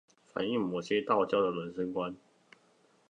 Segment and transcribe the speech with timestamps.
[0.25, 2.15] 反映某些道教的人生觀